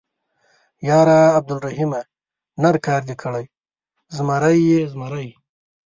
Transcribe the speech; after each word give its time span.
_ياره 0.87 1.17
عبدالرحيمه، 1.37 2.01
نر 2.61 2.75
کار 2.85 3.01
دې 3.09 3.15
کړی، 3.23 3.45
زمری 4.15 4.57
يې، 4.69 4.81
زمری. 4.91 5.27